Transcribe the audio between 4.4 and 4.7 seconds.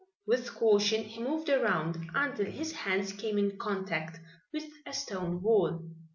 with